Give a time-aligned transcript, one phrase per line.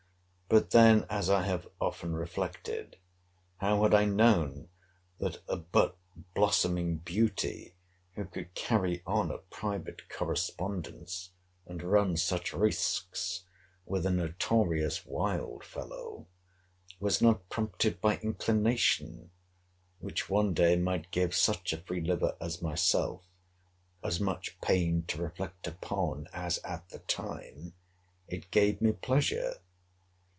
[0.49, 2.97] But then, as I have often reflected,
[3.59, 4.67] how had I known,
[5.17, 5.95] that a but
[6.35, 7.73] blossoming beauty,
[8.15, 11.29] who could carry on a private correspondence,
[11.65, 13.45] and run such risques
[13.85, 16.27] with a notorious wild fellow,
[16.99, 19.31] was not prompted by inclination,
[19.99, 23.23] which one day might give such a free liver as myself
[24.03, 27.73] as much pain to reflect upon, as, at the time
[28.27, 29.53] it gave me pleasure?